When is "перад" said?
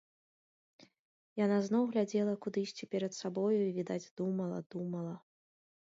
2.95-3.13